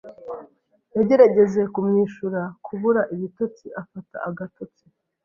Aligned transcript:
yagerageje 0.97 1.61
kumwishura 1.73 2.41
kubura 2.65 3.01
ibitotsi 3.13 3.65
afata 3.81 4.15
agatotsi. 4.29 4.83